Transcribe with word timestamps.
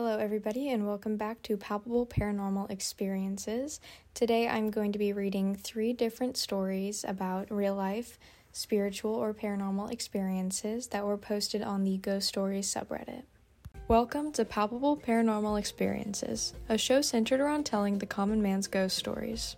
Hello, 0.00 0.16
everybody, 0.16 0.70
and 0.70 0.86
welcome 0.86 1.16
back 1.16 1.42
to 1.42 1.56
Palpable 1.56 2.06
Paranormal 2.06 2.70
Experiences. 2.70 3.80
Today 4.14 4.46
I'm 4.46 4.70
going 4.70 4.92
to 4.92 4.98
be 4.98 5.12
reading 5.12 5.56
three 5.56 5.92
different 5.92 6.36
stories 6.36 7.04
about 7.04 7.50
real 7.50 7.74
life, 7.74 8.16
spiritual, 8.52 9.12
or 9.12 9.34
paranormal 9.34 9.90
experiences 9.90 10.86
that 10.86 11.04
were 11.04 11.18
posted 11.18 11.62
on 11.62 11.82
the 11.82 11.96
Ghost 11.96 12.28
Stories 12.28 12.72
subreddit. 12.72 13.24
Welcome 13.88 14.30
to 14.34 14.44
Palpable 14.44 14.96
Paranormal 14.96 15.58
Experiences, 15.58 16.54
a 16.68 16.78
show 16.78 17.00
centered 17.00 17.40
around 17.40 17.66
telling 17.66 17.98
the 17.98 18.06
common 18.06 18.40
man's 18.40 18.68
ghost 18.68 18.96
stories. 18.96 19.56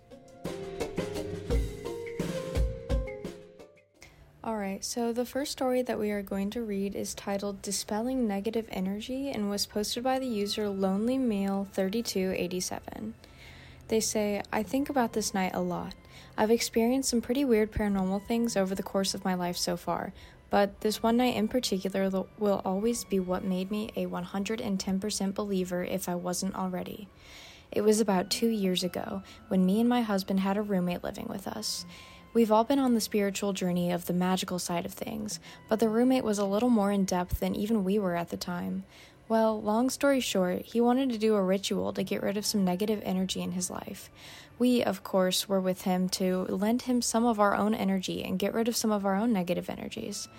So 4.79 5.11
the 5.11 5.25
first 5.25 5.51
story 5.51 5.81
that 5.81 5.99
we 5.99 6.11
are 6.11 6.21
going 6.21 6.49
to 6.51 6.61
read 6.61 6.95
is 6.95 7.13
titled 7.13 7.61
Dispelling 7.61 8.27
Negative 8.27 8.65
Energy 8.69 9.29
and 9.29 9.49
was 9.49 9.65
posted 9.65 10.03
by 10.03 10.19
the 10.19 10.27
user 10.27 10.69
Lonely 10.69 11.17
Male 11.17 11.67
3287. 11.73 13.13
They 13.89 13.99
say, 13.99 14.41
I 14.53 14.63
think 14.63 14.89
about 14.89 15.13
this 15.13 15.33
night 15.33 15.51
a 15.53 15.61
lot. 15.61 15.95
I've 16.37 16.51
experienced 16.51 17.09
some 17.09 17.21
pretty 17.21 17.43
weird 17.43 17.71
paranormal 17.71 18.25
things 18.25 18.55
over 18.55 18.73
the 18.73 18.83
course 18.83 19.13
of 19.13 19.25
my 19.25 19.33
life 19.33 19.57
so 19.57 19.75
far, 19.75 20.13
but 20.49 20.81
this 20.81 21.03
one 21.03 21.17
night 21.17 21.35
in 21.35 21.47
particular 21.47 22.09
will 22.37 22.61
always 22.63 23.03
be 23.03 23.19
what 23.19 23.43
made 23.43 23.71
me 23.71 23.89
a 23.95 24.05
110% 24.05 25.33
believer 25.33 25.83
if 25.83 26.07
I 26.07 26.15
wasn't 26.15 26.55
already. 26.55 27.09
It 27.71 27.81
was 27.81 27.99
about 27.99 28.29
two 28.29 28.49
years 28.49 28.83
ago 28.83 29.23
when 29.47 29.65
me 29.65 29.79
and 29.79 29.89
my 29.89 30.01
husband 30.01 30.41
had 30.41 30.57
a 30.57 30.61
roommate 30.61 31.03
living 31.03 31.27
with 31.27 31.47
us. 31.47 31.85
We've 32.33 32.51
all 32.51 32.63
been 32.63 32.79
on 32.79 32.93
the 32.93 33.01
spiritual 33.01 33.51
journey 33.51 33.91
of 33.91 34.05
the 34.05 34.13
magical 34.13 34.57
side 34.57 34.85
of 34.85 34.93
things, 34.93 35.41
but 35.67 35.81
the 35.81 35.89
roommate 35.89 36.23
was 36.23 36.39
a 36.39 36.45
little 36.45 36.69
more 36.69 36.89
in 36.89 37.03
depth 37.03 37.41
than 37.41 37.55
even 37.55 37.83
we 37.83 37.99
were 37.99 38.15
at 38.15 38.29
the 38.29 38.37
time. 38.37 38.85
Well, 39.27 39.61
long 39.61 39.89
story 39.89 40.21
short, 40.21 40.61
he 40.61 40.79
wanted 40.79 41.09
to 41.09 41.17
do 41.17 41.35
a 41.35 41.43
ritual 41.43 41.91
to 41.91 42.03
get 42.03 42.23
rid 42.23 42.37
of 42.37 42.45
some 42.45 42.63
negative 42.63 43.01
energy 43.03 43.41
in 43.41 43.51
his 43.51 43.69
life. 43.69 44.09
We, 44.59 44.81
of 44.81 45.03
course, 45.03 45.49
were 45.49 45.59
with 45.59 45.81
him 45.81 46.07
to 46.09 46.43
lend 46.49 46.83
him 46.83 47.01
some 47.01 47.25
of 47.25 47.39
our 47.39 47.55
own 47.55 47.73
energy 47.73 48.23
and 48.23 48.39
get 48.39 48.53
rid 48.53 48.69
of 48.69 48.75
some 48.77 48.91
of 48.91 49.05
our 49.05 49.15
own 49.15 49.33
negative 49.33 49.69
energies. 49.69 50.29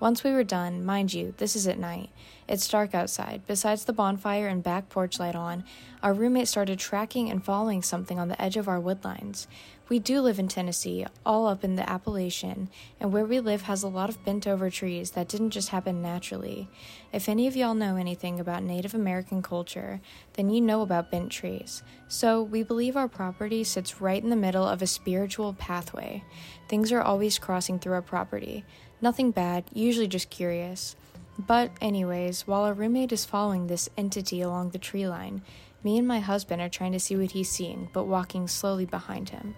Once 0.00 0.22
we 0.22 0.30
were 0.30 0.44
done, 0.44 0.84
mind 0.84 1.12
you, 1.12 1.34
this 1.38 1.56
is 1.56 1.66
at 1.66 1.78
night. 1.78 2.08
It's 2.46 2.68
dark 2.68 2.94
outside. 2.94 3.42
Besides 3.48 3.84
the 3.84 3.92
bonfire 3.92 4.46
and 4.46 4.62
back 4.62 4.88
porch 4.88 5.18
light 5.18 5.34
on, 5.34 5.64
our 6.04 6.14
roommate 6.14 6.46
started 6.46 6.78
tracking 6.78 7.28
and 7.30 7.44
following 7.44 7.82
something 7.82 8.18
on 8.18 8.28
the 8.28 8.40
edge 8.40 8.56
of 8.56 8.68
our 8.68 8.80
woodlines. 8.80 9.48
We 9.88 9.98
do 9.98 10.20
live 10.20 10.38
in 10.38 10.48
Tennessee, 10.48 11.06
all 11.26 11.46
up 11.46 11.64
in 11.64 11.74
the 11.74 11.88
Appalachian, 11.88 12.68
and 13.00 13.10
where 13.10 13.24
we 13.24 13.40
live 13.40 13.62
has 13.62 13.82
a 13.82 13.88
lot 13.88 14.10
of 14.10 14.22
bent 14.22 14.46
over 14.46 14.70
trees 14.70 15.12
that 15.12 15.28
didn't 15.28 15.50
just 15.50 15.70
happen 15.70 16.00
naturally. 16.00 16.68
If 17.10 17.28
any 17.28 17.46
of 17.46 17.56
y'all 17.56 17.74
know 17.74 17.96
anything 17.96 18.38
about 18.38 18.62
Native 18.62 18.94
American 18.94 19.42
culture, 19.42 20.00
then 20.34 20.50
you 20.50 20.60
know 20.60 20.82
about 20.82 21.10
bent 21.10 21.32
trees. 21.32 21.82
So, 22.06 22.42
we 22.42 22.62
believe 22.62 22.96
our 22.96 23.08
property 23.08 23.64
sits 23.64 24.00
right 24.00 24.22
in 24.22 24.30
the 24.30 24.36
middle 24.36 24.66
of 24.66 24.82
a 24.82 24.86
spiritual 24.86 25.54
pathway. 25.54 26.22
Things 26.68 26.92
are 26.92 27.02
always 27.02 27.38
crossing 27.38 27.78
through 27.78 27.94
our 27.94 28.02
property. 28.02 28.64
Nothing 29.00 29.30
bad, 29.30 29.64
usually 29.72 30.08
just 30.08 30.30
curious. 30.30 30.96
But, 31.38 31.70
anyways, 31.80 32.48
while 32.48 32.62
our 32.62 32.72
roommate 32.72 33.12
is 33.12 33.24
following 33.24 33.66
this 33.68 33.88
entity 33.96 34.40
along 34.40 34.70
the 34.70 34.78
tree 34.78 35.06
line, 35.06 35.42
me 35.84 35.98
and 35.98 36.08
my 36.08 36.18
husband 36.18 36.60
are 36.60 36.68
trying 36.68 36.92
to 36.92 37.00
see 37.00 37.16
what 37.16 37.30
he's 37.30 37.48
seeing, 37.48 37.88
but 37.92 38.04
walking 38.08 38.48
slowly 38.48 38.84
behind 38.84 39.28
him. 39.28 39.54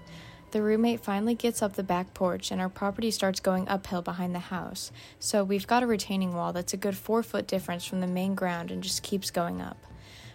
The 0.50 0.60
roommate 0.60 1.00
finally 1.00 1.34
gets 1.34 1.62
up 1.62 1.74
the 1.74 1.82
back 1.82 2.12
porch, 2.12 2.50
and 2.50 2.60
our 2.60 2.68
property 2.68 3.10
starts 3.10 3.40
going 3.40 3.66
uphill 3.68 4.02
behind 4.02 4.34
the 4.34 4.40
house. 4.40 4.92
So 5.18 5.42
we've 5.42 5.66
got 5.66 5.82
a 5.82 5.86
retaining 5.86 6.34
wall 6.34 6.52
that's 6.52 6.74
a 6.74 6.76
good 6.76 6.96
four 6.96 7.22
foot 7.22 7.46
difference 7.46 7.84
from 7.86 8.00
the 8.00 8.06
main 8.06 8.34
ground 8.34 8.70
and 8.70 8.82
just 8.82 9.02
keeps 9.02 9.30
going 9.30 9.62
up. 9.62 9.78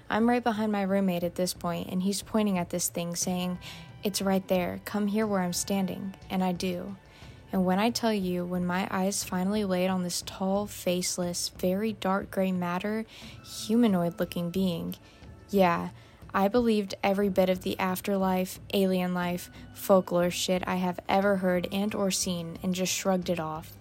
I'm 0.10 0.30
right 0.30 0.44
behind 0.44 0.72
my 0.72 0.84
roommate 0.84 1.24
at 1.24 1.36
this 1.36 1.54
point, 1.54 1.90
and 1.90 2.02
he's 2.02 2.22
pointing 2.22 2.58
at 2.58 2.70
this 2.70 2.88
thing, 2.88 3.16
saying, 3.16 3.60
It's 4.04 4.22
right 4.22 4.48
there. 4.48 4.80
Come 4.86 5.08
here 5.08 5.28
where 5.28 5.42
I'm 5.42 5.54
standing. 5.54 6.16
And 6.30 6.44
I 6.44 6.54
do. 6.54 6.96
And 7.52 7.66
when 7.66 7.80
I 7.80 7.90
tell 7.90 8.14
you, 8.14 8.46
when 8.46 8.66
my 8.66 8.88
eyes 8.92 9.24
finally 9.24 9.64
laid 9.64 9.88
on 9.88 10.04
this 10.04 10.24
tall, 10.26 10.68
faceless, 10.68 11.50
very 11.58 11.94
dark 11.94 12.32
gray 12.32 12.52
matter, 12.52 13.06
humanoid 13.44 14.20
looking 14.20 14.50
being, 14.50 14.96
yeah, 15.50 15.90
I 16.34 16.50
believed 16.50 16.96
every 17.02 17.30
bit 17.30 17.50
of 17.50 17.62
the 17.62 17.80
afterlife, 17.80 18.60
alien 18.74 19.14
life, 19.14 19.50
folklore 19.74 20.32
shit 20.32 20.64
I 20.68 20.76
have 20.76 21.00
ever 21.08 21.38
heard 21.38 21.68
and 21.72 21.96
or 21.96 22.12
seen 22.12 22.58
and 22.62 22.76
just 22.76 22.92
shrugged 22.92 23.30
it 23.30 23.40
off. 23.40 23.72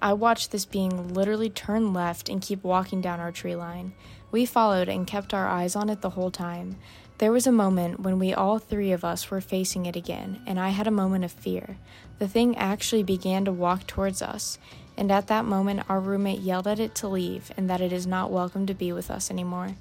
I 0.00 0.14
watched 0.14 0.50
this 0.50 0.64
being 0.64 1.12
literally 1.12 1.50
turn 1.50 1.92
left 1.92 2.28
and 2.28 2.40
keep 2.40 2.64
walking 2.64 3.00
down 3.00 3.20
our 3.20 3.32
tree 3.32 3.54
line. 3.54 3.92
We 4.30 4.46
followed 4.46 4.88
and 4.88 5.06
kept 5.06 5.34
our 5.34 5.46
eyes 5.46 5.76
on 5.76 5.90
it 5.90 6.00
the 6.00 6.10
whole 6.10 6.30
time. 6.30 6.76
There 7.18 7.30
was 7.30 7.46
a 7.46 7.52
moment 7.52 8.00
when 8.00 8.18
we 8.18 8.34
all 8.34 8.58
three 8.58 8.90
of 8.90 9.04
us 9.04 9.30
were 9.30 9.40
facing 9.40 9.86
it 9.86 9.94
again, 9.94 10.42
and 10.46 10.58
I 10.58 10.70
had 10.70 10.88
a 10.88 10.90
moment 10.90 11.24
of 11.24 11.30
fear. 11.30 11.78
The 12.18 12.26
thing 12.26 12.56
actually 12.56 13.04
began 13.04 13.44
to 13.44 13.52
walk 13.52 13.86
towards 13.86 14.20
us, 14.20 14.58
and 14.96 15.12
at 15.12 15.28
that 15.28 15.44
moment, 15.44 15.88
our 15.88 16.00
roommate 16.00 16.40
yelled 16.40 16.66
at 16.66 16.80
it 16.80 16.94
to 16.96 17.08
leave 17.08 17.52
and 17.56 17.70
that 17.70 17.80
it 17.80 17.92
is 17.92 18.04
not 18.04 18.32
welcome 18.32 18.66
to 18.66 18.74
be 18.74 18.92
with 18.92 19.12
us 19.12 19.30
anymore. 19.30 19.76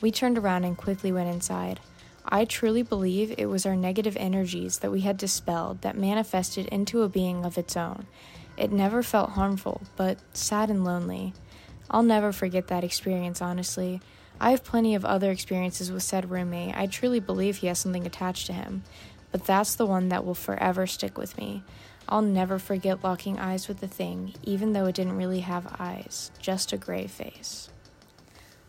We 0.00 0.12
turned 0.12 0.38
around 0.38 0.64
and 0.64 0.76
quickly 0.76 1.10
went 1.10 1.28
inside. 1.28 1.80
I 2.24 2.44
truly 2.44 2.82
believe 2.82 3.34
it 3.36 3.46
was 3.46 3.66
our 3.66 3.76
negative 3.76 4.16
energies 4.16 4.78
that 4.78 4.92
we 4.92 5.00
had 5.00 5.16
dispelled 5.16 5.82
that 5.82 5.96
manifested 5.96 6.66
into 6.66 7.02
a 7.02 7.08
being 7.08 7.44
of 7.44 7.58
its 7.58 7.76
own. 7.76 8.06
It 8.56 8.70
never 8.70 9.02
felt 9.02 9.30
harmful, 9.30 9.82
but 9.96 10.18
sad 10.32 10.70
and 10.70 10.84
lonely. 10.84 11.32
I'll 11.90 12.04
never 12.04 12.32
forget 12.32 12.68
that 12.68 12.84
experience, 12.84 13.42
honestly. 13.42 14.00
I 14.40 14.52
have 14.52 14.62
plenty 14.62 14.94
of 14.94 15.04
other 15.04 15.32
experiences 15.32 15.90
with 15.90 16.04
said 16.04 16.30
roommate. 16.30 16.76
I 16.76 16.86
truly 16.86 17.18
believe 17.18 17.56
he 17.56 17.66
has 17.66 17.80
something 17.80 18.06
attached 18.06 18.46
to 18.46 18.52
him, 18.52 18.84
but 19.32 19.44
that's 19.44 19.74
the 19.74 19.86
one 19.86 20.10
that 20.10 20.24
will 20.24 20.34
forever 20.34 20.86
stick 20.86 21.18
with 21.18 21.36
me. 21.36 21.64
I'll 22.08 22.22
never 22.22 22.58
forget 22.58 23.02
locking 23.02 23.38
eyes 23.38 23.68
with 23.68 23.80
the 23.80 23.88
thing, 23.88 24.34
even 24.44 24.72
though 24.72 24.86
it 24.86 24.94
didn't 24.94 25.16
really 25.16 25.40
have 25.40 25.76
eyes, 25.78 26.30
just 26.38 26.72
a 26.72 26.76
gray 26.76 27.06
face. 27.06 27.68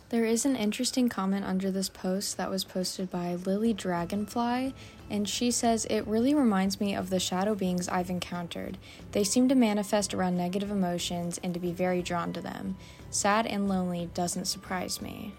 There 0.09 0.25
is 0.25 0.43
an 0.43 0.55
interesting 0.55 1.07
comment 1.07 1.45
under 1.45 1.69
this 1.69 1.87
post 1.87 2.35
that 2.37 2.49
was 2.49 2.63
posted 2.63 3.11
by 3.11 3.35
Lily 3.35 3.73
Dragonfly, 3.73 4.73
and 5.07 5.29
she 5.29 5.51
says, 5.51 5.85
It 5.85 6.07
really 6.07 6.33
reminds 6.33 6.81
me 6.81 6.95
of 6.95 7.11
the 7.11 7.19
shadow 7.19 7.53
beings 7.53 7.87
I've 7.87 8.09
encountered. 8.09 8.79
They 9.11 9.23
seem 9.23 9.47
to 9.49 9.55
manifest 9.55 10.15
around 10.15 10.35
negative 10.35 10.71
emotions 10.71 11.39
and 11.43 11.53
to 11.53 11.59
be 11.59 11.71
very 11.71 12.01
drawn 12.01 12.33
to 12.33 12.41
them. 12.41 12.75
Sad 13.11 13.45
and 13.45 13.69
lonely 13.69 14.09
doesn't 14.15 14.45
surprise 14.45 14.99
me. 14.99 15.35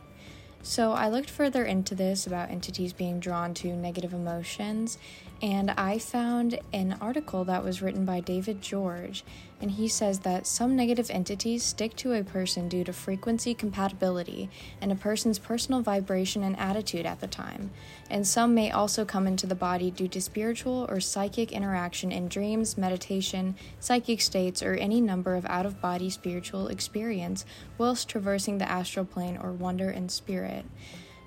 So 0.62 0.92
I 0.92 1.08
looked 1.08 1.30
further 1.30 1.64
into 1.64 1.94
this 1.94 2.26
about 2.26 2.50
entities 2.50 2.92
being 2.92 3.18
drawn 3.18 3.54
to 3.54 3.74
negative 3.74 4.12
emotions, 4.12 4.98
and 5.40 5.70
I 5.70 5.98
found 5.98 6.60
an 6.72 6.98
article 7.00 7.44
that 7.44 7.64
was 7.64 7.80
written 7.80 8.04
by 8.04 8.20
David 8.20 8.60
George, 8.60 9.24
and 9.60 9.72
he 9.72 9.88
says 9.88 10.20
that 10.20 10.46
some 10.46 10.74
negative 10.74 11.10
entities 11.10 11.62
stick 11.62 11.94
to 11.96 12.12
a 12.12 12.24
person 12.24 12.68
due 12.68 12.84
to 12.84 12.92
frequency 12.92 13.54
compatibility 13.54 14.48
and 14.80 14.90
a 14.90 14.96
person's 14.96 15.38
personal 15.38 15.82
vibration 15.82 16.42
and 16.42 16.58
attitude 16.58 17.06
at 17.06 17.20
the 17.20 17.26
time, 17.26 17.70
and 18.08 18.26
some 18.26 18.54
may 18.54 18.70
also 18.70 19.04
come 19.04 19.26
into 19.26 19.46
the 19.46 19.54
body 19.54 19.90
due 19.90 20.08
to 20.08 20.20
spiritual 20.20 20.86
or 20.88 21.00
psychic 21.00 21.52
interaction 21.52 22.10
in 22.10 22.28
dreams, 22.28 22.78
meditation, 22.78 23.54
psychic 23.78 24.20
states, 24.20 24.62
or 24.62 24.74
any 24.74 25.00
number 25.00 25.34
of 25.34 25.46
out 25.46 25.66
of 25.66 25.80
body 25.80 26.10
spiritual 26.10 26.68
experience 26.68 27.44
whilst 27.78 28.08
traversing 28.08 28.58
the 28.58 28.70
astral 28.70 29.04
plane 29.04 29.36
or 29.36 29.52
wonder 29.52 29.90
in 29.90 30.08
spirit. 30.08 30.64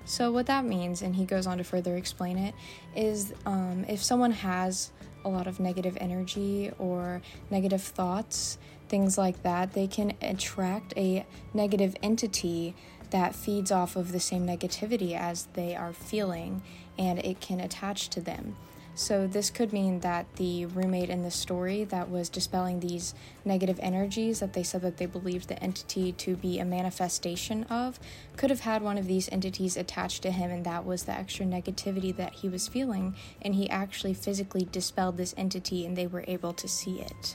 So, 0.04 0.30
what 0.30 0.46
that 0.46 0.64
means, 0.64 1.02
and 1.02 1.16
he 1.16 1.24
goes 1.24 1.46
on 1.46 1.58
to 1.58 1.64
further 1.64 1.96
explain 1.96 2.36
it, 2.36 2.54
is 2.94 3.32
um, 3.46 3.84
if 3.88 4.02
someone 4.02 4.32
has 4.32 4.90
a 5.24 5.28
lot 5.28 5.46
of 5.46 5.58
negative 5.58 5.96
energy 6.00 6.70
or 6.78 7.22
negative 7.50 7.82
thoughts, 7.82 8.58
things 8.88 9.16
like 9.16 9.42
that, 9.42 9.72
they 9.72 9.86
can 9.86 10.12
attract 10.20 10.92
a 10.96 11.24
negative 11.54 11.96
entity 12.02 12.74
that 13.10 13.34
feeds 13.34 13.70
off 13.70 13.96
of 13.96 14.12
the 14.12 14.20
same 14.20 14.46
negativity 14.46 15.16
as 15.16 15.46
they 15.54 15.74
are 15.74 15.92
feeling 15.92 16.62
and 16.98 17.18
it 17.20 17.40
can 17.40 17.60
attach 17.60 18.08
to 18.10 18.20
them. 18.20 18.56
So, 18.96 19.26
this 19.26 19.50
could 19.50 19.72
mean 19.72 20.00
that 20.00 20.36
the 20.36 20.66
roommate 20.66 21.10
in 21.10 21.24
the 21.24 21.30
story 21.30 21.82
that 21.84 22.08
was 22.08 22.28
dispelling 22.28 22.78
these 22.78 23.12
negative 23.44 23.80
energies 23.82 24.38
that 24.38 24.52
they 24.52 24.62
said 24.62 24.82
that 24.82 24.98
they 24.98 25.06
believed 25.06 25.48
the 25.48 25.60
entity 25.60 26.12
to 26.12 26.36
be 26.36 26.60
a 26.60 26.64
manifestation 26.64 27.64
of 27.64 27.98
could 28.36 28.50
have 28.50 28.60
had 28.60 28.82
one 28.82 28.96
of 28.96 29.08
these 29.08 29.28
entities 29.32 29.76
attached 29.76 30.22
to 30.22 30.30
him, 30.30 30.50
and 30.50 30.64
that 30.64 30.86
was 30.86 31.02
the 31.02 31.12
extra 31.12 31.44
negativity 31.44 32.16
that 32.16 32.34
he 32.34 32.48
was 32.48 32.68
feeling. 32.68 33.16
And 33.42 33.56
he 33.56 33.68
actually 33.68 34.14
physically 34.14 34.68
dispelled 34.70 35.16
this 35.16 35.34
entity, 35.36 35.84
and 35.84 35.96
they 35.96 36.06
were 36.06 36.24
able 36.28 36.52
to 36.52 36.68
see 36.68 37.00
it. 37.00 37.34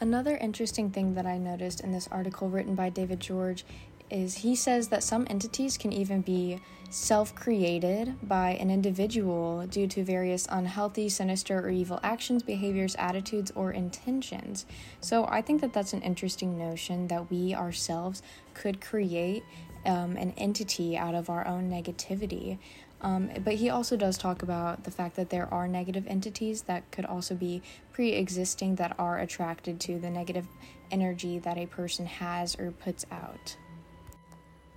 Another 0.00 0.36
interesting 0.36 0.90
thing 0.90 1.14
that 1.14 1.26
I 1.26 1.38
noticed 1.38 1.80
in 1.80 1.92
this 1.92 2.08
article 2.10 2.50
written 2.50 2.74
by 2.74 2.90
David 2.90 3.20
George 3.20 3.64
is 4.10 4.38
he 4.38 4.54
says 4.54 4.88
that 4.88 5.02
some 5.02 5.26
entities 5.28 5.76
can 5.76 5.92
even 5.92 6.20
be 6.20 6.60
self 6.90 7.34
created 7.34 8.14
by 8.28 8.50
an 8.52 8.70
individual 8.70 9.66
due 9.66 9.86
to 9.88 10.04
various 10.04 10.46
unhealthy, 10.50 11.08
sinister, 11.08 11.58
or 11.60 11.70
evil 11.70 12.00
actions, 12.02 12.42
behaviors, 12.42 12.94
attitudes, 12.96 13.52
or 13.54 13.72
intentions. 13.72 14.66
So 15.00 15.26
I 15.26 15.42
think 15.42 15.60
that 15.60 15.72
that's 15.72 15.92
an 15.92 16.02
interesting 16.02 16.58
notion 16.58 17.08
that 17.08 17.30
we 17.30 17.54
ourselves 17.54 18.22
could 18.54 18.80
create 18.80 19.42
um, 19.84 20.16
an 20.16 20.32
entity 20.36 20.96
out 20.96 21.14
of 21.14 21.30
our 21.30 21.46
own 21.46 21.70
negativity. 21.70 22.58
Um, 23.02 23.30
but 23.44 23.54
he 23.54 23.68
also 23.68 23.96
does 23.96 24.16
talk 24.16 24.42
about 24.42 24.84
the 24.84 24.90
fact 24.90 25.16
that 25.16 25.30
there 25.30 25.52
are 25.52 25.68
negative 25.68 26.06
entities 26.06 26.62
that 26.62 26.90
could 26.90 27.04
also 27.04 27.34
be 27.34 27.62
pre 27.92 28.12
existing 28.12 28.76
that 28.76 28.94
are 28.98 29.18
attracted 29.18 29.80
to 29.80 29.98
the 29.98 30.10
negative 30.10 30.46
energy 30.90 31.38
that 31.40 31.58
a 31.58 31.66
person 31.66 32.06
has 32.06 32.56
or 32.56 32.70
puts 32.70 33.04
out. 33.10 33.56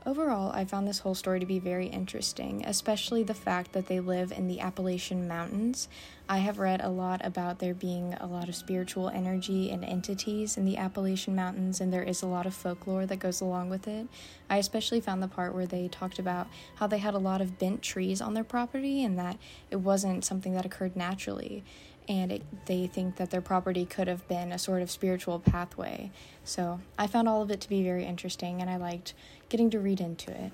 Overall, 0.09 0.51
I 0.55 0.65
found 0.65 0.87
this 0.87 0.97
whole 0.97 1.13
story 1.13 1.39
to 1.39 1.45
be 1.45 1.59
very 1.59 1.85
interesting, 1.85 2.65
especially 2.65 3.21
the 3.21 3.35
fact 3.35 3.73
that 3.73 3.85
they 3.85 3.99
live 3.99 4.31
in 4.31 4.47
the 4.47 4.59
Appalachian 4.59 5.27
Mountains. 5.27 5.87
I 6.27 6.39
have 6.39 6.57
read 6.57 6.81
a 6.81 6.89
lot 6.89 7.23
about 7.23 7.59
there 7.59 7.75
being 7.75 8.15
a 8.15 8.25
lot 8.25 8.49
of 8.49 8.55
spiritual 8.55 9.09
energy 9.09 9.69
and 9.69 9.85
entities 9.85 10.57
in 10.57 10.65
the 10.65 10.77
Appalachian 10.77 11.35
Mountains, 11.35 11.79
and 11.79 11.93
there 11.93 12.01
is 12.01 12.23
a 12.23 12.25
lot 12.25 12.47
of 12.47 12.55
folklore 12.55 13.05
that 13.05 13.19
goes 13.19 13.39
along 13.39 13.69
with 13.69 13.87
it. 13.87 14.07
I 14.49 14.57
especially 14.57 14.99
found 14.99 15.21
the 15.21 15.27
part 15.27 15.53
where 15.53 15.67
they 15.67 15.87
talked 15.87 16.17
about 16.17 16.47
how 16.77 16.87
they 16.87 16.97
had 16.97 17.13
a 17.13 17.19
lot 17.19 17.39
of 17.39 17.59
bent 17.59 17.83
trees 17.83 18.19
on 18.19 18.33
their 18.33 18.43
property 18.43 19.03
and 19.03 19.15
that 19.19 19.37
it 19.69 19.75
wasn't 19.75 20.25
something 20.25 20.55
that 20.55 20.65
occurred 20.65 20.95
naturally 20.95 21.63
and 22.09 22.31
it, 22.31 22.65
they 22.65 22.87
think 22.87 23.17
that 23.17 23.29
their 23.29 23.39
property 23.39 23.85
could 23.85 24.07
have 24.07 24.27
been 24.27 24.51
a 24.51 24.59
sort 24.59 24.81
of 24.81 24.89
spiritual 24.89 25.39
pathway. 25.39 26.11
So 26.43 26.81
I 26.97 27.07
found 27.07 27.29
all 27.29 27.41
of 27.41 27.51
it 27.51 27.61
to 27.61 27.69
be 27.69 27.83
very 27.83 28.03
interesting, 28.03 28.59
and 28.59 28.69
I 28.69 28.77
liked 28.77 29.13
getting 29.47 29.69
to 29.69 29.79
read 29.79 30.01
into 30.01 30.31
it. 30.31 30.51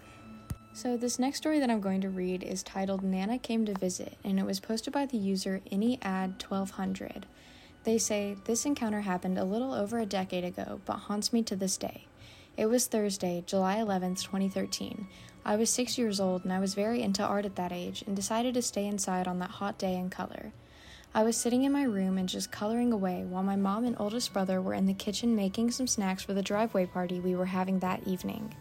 So, 0.73 0.97
this 0.97 1.17
next 1.17 1.37
story 1.37 1.61
that 1.61 1.69
I'm 1.69 1.79
going 1.79 2.01
to 2.01 2.09
read 2.09 2.43
is 2.43 2.61
titled 2.61 3.01
Nana 3.01 3.39
Came 3.39 3.65
to 3.65 3.73
Visit, 3.73 4.17
and 4.25 4.37
it 4.37 4.45
was 4.45 4.59
posted 4.59 4.91
by 4.91 5.05
the 5.05 5.17
user 5.17 5.61
AnyAd1200. 5.71 7.23
They 7.85 7.97
say, 7.97 8.35
This 8.43 8.65
encounter 8.65 8.99
happened 8.99 9.37
a 9.37 9.45
little 9.45 9.73
over 9.73 9.99
a 9.99 10.05
decade 10.05 10.43
ago, 10.43 10.81
but 10.83 10.97
haunts 10.97 11.31
me 11.31 11.43
to 11.43 11.55
this 11.55 11.77
day. 11.77 12.07
It 12.57 12.65
was 12.65 12.87
Thursday, 12.87 13.41
July 13.45 13.77
11th, 13.77 14.23
2013. 14.23 15.07
I 15.45 15.55
was 15.55 15.69
six 15.69 15.97
years 15.97 16.19
old 16.19 16.43
and 16.43 16.51
I 16.51 16.59
was 16.59 16.73
very 16.73 17.01
into 17.01 17.23
art 17.23 17.45
at 17.45 17.55
that 17.55 17.71
age 17.71 18.03
and 18.07 18.15
decided 18.15 18.55
to 18.55 18.61
stay 18.61 18.85
inside 18.85 19.27
on 19.27 19.39
that 19.39 19.51
hot 19.51 19.77
day 19.77 19.95
and 19.95 20.11
color. 20.11 20.51
I 21.15 21.23
was 21.23 21.37
sitting 21.37 21.63
in 21.63 21.71
my 21.71 21.83
room 21.83 22.17
and 22.17 22.27
just 22.27 22.51
coloring 22.51 22.91
away 22.91 23.23
while 23.23 23.41
my 23.41 23.55
mom 23.55 23.85
and 23.85 23.95
oldest 23.97 24.33
brother 24.33 24.61
were 24.61 24.73
in 24.73 24.85
the 24.85 24.93
kitchen 24.93 25.33
making 25.33 25.71
some 25.71 25.87
snacks 25.87 26.23
for 26.23 26.33
the 26.33 26.41
driveway 26.41 26.87
party 26.87 27.21
we 27.21 27.35
were 27.35 27.45
having 27.45 27.79
that 27.79 28.05
evening. 28.05 28.53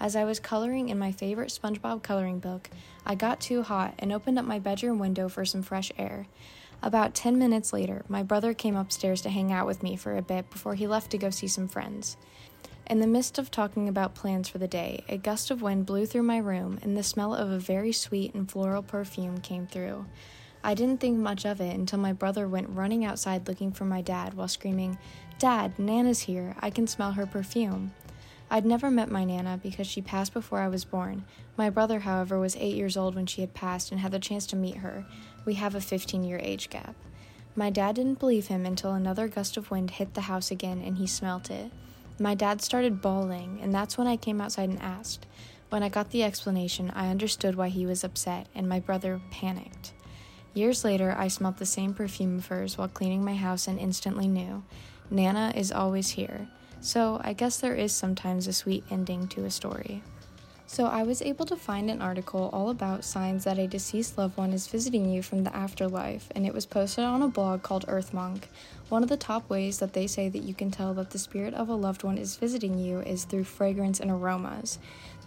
As 0.00 0.16
I 0.16 0.24
was 0.24 0.40
coloring 0.40 0.88
in 0.88 0.98
my 0.98 1.12
favorite 1.12 1.50
SpongeBob 1.50 2.02
coloring 2.02 2.38
book, 2.38 2.70
I 3.04 3.16
got 3.16 3.38
too 3.38 3.62
hot 3.62 3.92
and 3.98 4.14
opened 4.14 4.38
up 4.38 4.46
my 4.46 4.58
bedroom 4.58 4.98
window 4.98 5.28
for 5.28 5.44
some 5.44 5.60
fresh 5.60 5.92
air. 5.98 6.26
About 6.82 7.14
10 7.14 7.38
minutes 7.38 7.70
later, 7.70 8.02
my 8.08 8.22
brother 8.22 8.54
came 8.54 8.76
upstairs 8.76 9.20
to 9.20 9.28
hang 9.28 9.52
out 9.52 9.66
with 9.66 9.82
me 9.82 9.94
for 9.94 10.16
a 10.16 10.22
bit 10.22 10.48
before 10.48 10.76
he 10.76 10.86
left 10.86 11.10
to 11.10 11.18
go 11.18 11.28
see 11.28 11.48
some 11.48 11.68
friends. 11.68 12.16
In 12.86 13.00
the 13.00 13.06
midst 13.06 13.38
of 13.38 13.50
talking 13.50 13.90
about 13.90 14.14
plans 14.14 14.48
for 14.48 14.56
the 14.56 14.66
day, 14.66 15.04
a 15.06 15.18
gust 15.18 15.50
of 15.50 15.60
wind 15.60 15.84
blew 15.84 16.06
through 16.06 16.22
my 16.22 16.38
room 16.38 16.78
and 16.80 16.96
the 16.96 17.02
smell 17.02 17.34
of 17.34 17.50
a 17.50 17.58
very 17.58 17.92
sweet 17.92 18.32
and 18.32 18.50
floral 18.50 18.82
perfume 18.82 19.42
came 19.42 19.66
through. 19.66 20.06
I 20.62 20.74
didn't 20.74 21.00
think 21.00 21.18
much 21.18 21.44
of 21.46 21.60
it 21.60 21.74
until 21.74 21.98
my 21.98 22.12
brother 22.12 22.46
went 22.46 22.68
running 22.70 23.04
outside 23.04 23.48
looking 23.48 23.72
for 23.72 23.84
my 23.84 24.02
dad 24.02 24.34
while 24.34 24.48
screaming, 24.48 24.98
Dad, 25.38 25.78
Nana's 25.78 26.20
here. 26.20 26.54
I 26.60 26.68
can 26.68 26.86
smell 26.86 27.12
her 27.12 27.24
perfume. 27.24 27.94
I'd 28.50 28.66
never 28.66 28.90
met 28.90 29.10
my 29.10 29.24
Nana 29.24 29.58
because 29.62 29.86
she 29.86 30.02
passed 30.02 30.34
before 30.34 30.58
I 30.58 30.68
was 30.68 30.84
born. 30.84 31.24
My 31.56 31.70
brother, 31.70 32.00
however, 32.00 32.38
was 32.38 32.56
eight 32.56 32.74
years 32.74 32.96
old 32.96 33.14
when 33.14 33.24
she 33.24 33.40
had 33.40 33.54
passed 33.54 33.90
and 33.90 34.00
had 34.00 34.12
the 34.12 34.18
chance 34.18 34.44
to 34.48 34.56
meet 34.56 34.78
her. 34.78 35.06
We 35.46 35.54
have 35.54 35.74
a 35.74 35.80
15 35.80 36.24
year 36.24 36.38
age 36.42 36.68
gap. 36.68 36.94
My 37.56 37.70
dad 37.70 37.94
didn't 37.94 38.18
believe 38.18 38.48
him 38.48 38.66
until 38.66 38.92
another 38.92 39.28
gust 39.28 39.56
of 39.56 39.70
wind 39.70 39.92
hit 39.92 40.14
the 40.14 40.22
house 40.22 40.50
again 40.50 40.82
and 40.84 40.98
he 40.98 41.06
smelt 41.06 41.50
it. 41.50 41.72
My 42.18 42.34
dad 42.34 42.60
started 42.60 43.00
bawling, 43.00 43.60
and 43.62 43.74
that's 43.74 43.96
when 43.96 44.06
I 44.06 44.18
came 44.18 44.42
outside 44.42 44.68
and 44.68 44.82
asked. 44.82 45.26
When 45.70 45.82
I 45.82 45.88
got 45.88 46.10
the 46.10 46.22
explanation, 46.22 46.90
I 46.94 47.08
understood 47.08 47.54
why 47.54 47.68
he 47.68 47.86
was 47.86 48.04
upset, 48.04 48.46
and 48.54 48.68
my 48.68 48.78
brother 48.78 49.22
panicked. 49.30 49.94
Years 50.52 50.84
later, 50.84 51.14
I 51.16 51.28
smelt 51.28 51.58
the 51.58 51.66
same 51.66 51.94
perfume 51.94 52.38
of 52.38 52.46
hers 52.46 52.76
while 52.76 52.88
cleaning 52.88 53.24
my 53.24 53.36
house 53.36 53.68
and 53.68 53.78
instantly 53.78 54.26
knew 54.26 54.64
Nana 55.10 55.52
is 55.54 55.70
always 55.70 56.10
here. 56.10 56.48
So 56.80 57.20
I 57.22 57.34
guess 57.34 57.58
there 57.58 57.74
is 57.74 57.92
sometimes 57.92 58.46
a 58.46 58.52
sweet 58.52 58.84
ending 58.90 59.28
to 59.28 59.44
a 59.44 59.50
story. 59.50 60.02
So 60.66 60.86
I 60.86 61.02
was 61.02 61.20
able 61.20 61.46
to 61.46 61.56
find 61.56 61.90
an 61.90 62.00
article 62.00 62.48
all 62.52 62.70
about 62.70 63.04
signs 63.04 63.42
that 63.42 63.58
a 63.58 63.66
deceased 63.66 64.16
loved 64.16 64.36
one 64.36 64.52
is 64.52 64.68
visiting 64.68 65.10
you 65.10 65.20
from 65.20 65.42
the 65.42 65.54
afterlife, 65.54 66.28
and 66.34 66.46
it 66.46 66.54
was 66.54 66.64
posted 66.64 67.02
on 67.02 67.22
a 67.22 67.28
blog 67.28 67.64
called 67.64 67.84
Earth 67.88 68.14
Monk. 68.14 68.48
One 68.88 69.02
of 69.02 69.08
the 69.08 69.16
top 69.16 69.50
ways 69.50 69.80
that 69.80 69.94
they 69.94 70.06
say 70.06 70.28
that 70.28 70.44
you 70.44 70.54
can 70.54 70.70
tell 70.70 70.94
that 70.94 71.10
the 71.10 71.18
spirit 71.18 71.54
of 71.54 71.68
a 71.68 71.74
loved 71.74 72.04
one 72.04 72.16
is 72.16 72.36
visiting 72.36 72.78
you 72.78 73.00
is 73.00 73.24
through 73.24 73.44
fragrance 73.44 73.98
and 73.98 74.12
aromas. 74.12 74.78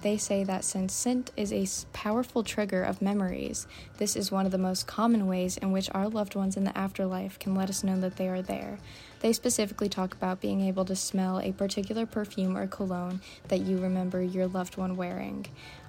They 0.04 0.18
say 0.18 0.44
that 0.44 0.66
since 0.66 0.92
scent 0.92 1.32
is 1.38 1.54
a 1.54 1.66
powerful 1.94 2.44
trigger 2.44 2.84
of 2.84 3.02
memories, 3.02 3.68
this 4.00 4.18
is 4.18 4.34
one 4.34 4.46
of 4.46 4.52
the 4.52 4.58
most 4.58 4.86
common 4.86 5.28
ways 5.28 5.56
in 5.56 5.72
which 5.72 5.90
our 5.94 6.10
loved 6.10 6.36
ones 6.36 6.58
in 6.58 6.66
the 6.66 6.78
afterlife 6.78 7.40
can 7.40 7.56
let 7.56 7.70
us 7.70 7.86
know 7.86 7.98
that 8.02 8.18
they 8.18 8.28
are 8.28 8.42
there. 8.42 8.80
They 9.22 9.32
specifically 9.32 9.88
talk 9.88 10.14
about 10.14 10.42
being 10.42 10.60
able 10.60 10.84
to 10.86 10.96
smell 10.98 11.40
a 11.40 11.54
particular 11.54 12.06
perfume 12.06 12.58
or 12.58 12.68
cologne 12.68 13.22
that 13.48 13.62
you 13.62 13.78
remember 13.78 14.22
your 14.22 14.48
loved 14.48 14.76
one 14.76 14.98
wearing. 14.98 15.46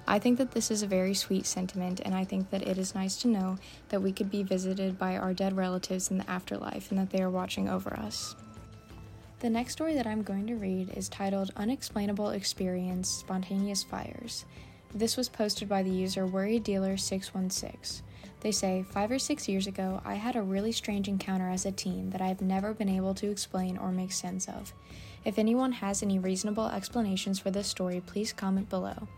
I 0.07 0.19
think 0.19 0.37
that 0.37 0.51
this 0.51 0.71
is 0.71 0.81
a 0.81 0.87
very 0.87 1.13
sweet 1.13 1.45
sentiment, 1.45 1.99
and 1.99 2.15
I 2.15 2.23
think 2.23 2.51
that 2.51 2.65
it 2.65 2.77
is 2.77 2.95
nice 2.95 3.17
to 3.17 3.27
know 3.27 3.57
that 3.89 4.01
we 4.01 4.13
could 4.13 4.31
be 4.31 4.43
visited 4.43 4.97
by 4.97 5.17
our 5.17 5.33
dead 5.33 5.57
relatives 5.57 6.09
in 6.09 6.19
the 6.19 6.29
afterlife 6.31 6.89
and 6.89 6.97
that 7.01 7.09
they 7.09 7.21
are 7.21 7.29
watching 7.29 7.67
over 7.67 7.93
us. 7.99 8.33
The 9.41 9.49
next 9.49 9.73
story 9.73 9.95
that 9.95 10.07
I'm 10.07 10.23
going 10.23 10.47
to 10.47 10.55
read 10.55 10.93
is 10.95 11.09
titled 11.09 11.51
Unexplainable 11.57 12.29
Experience 12.29 13.09
Spontaneous 13.09 13.83
Fires. 13.83 14.45
This 14.93 15.17
was 15.17 15.27
posted 15.27 15.67
by 15.67 15.83
the 15.83 15.89
user 15.89 16.25
Worry 16.25 16.57
Dealer 16.57 16.95
616. 16.95 18.01
They 18.39 18.53
say, 18.53 18.85
Five 18.89 19.11
or 19.11 19.19
six 19.19 19.49
years 19.49 19.67
ago, 19.67 20.01
I 20.05 20.13
had 20.13 20.37
a 20.37 20.41
really 20.41 20.71
strange 20.71 21.09
encounter 21.09 21.49
as 21.49 21.65
a 21.65 21.73
teen 21.73 22.11
that 22.11 22.21
I 22.21 22.27
have 22.27 22.41
never 22.41 22.73
been 22.73 22.87
able 22.87 23.13
to 23.15 23.29
explain 23.29 23.77
or 23.77 23.91
make 23.91 24.13
sense 24.13 24.47
of. 24.47 24.73
If 25.25 25.37
anyone 25.37 25.73
has 25.73 26.01
any 26.01 26.17
reasonable 26.17 26.67
explanations 26.67 27.37
for 27.37 27.51
this 27.51 27.67
story, 27.67 28.01
please 28.05 28.31
comment 28.31 28.69
below. 28.69 29.09